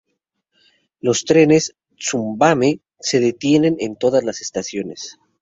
Los 0.99 1.25
trenes 1.25 1.75
"Tsubame" 1.95 2.79
se 2.99 3.19
detienen 3.19 3.75
en 3.77 3.95
todas 3.95 4.23
las 4.23 4.41
estaciones. 4.41 5.19